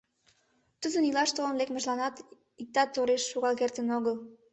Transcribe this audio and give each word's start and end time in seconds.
Тудын 0.81 1.03
илаш 1.09 1.29
толын 1.35 1.55
лекмыжланат 1.61 2.15
иктат 2.61 2.89
тореш 2.95 3.23
шогал 3.31 3.53
кертын 3.59 3.87
огыл. 3.97 4.15